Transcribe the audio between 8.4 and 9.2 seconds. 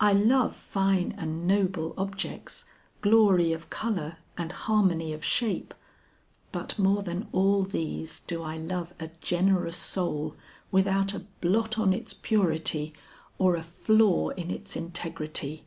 I love a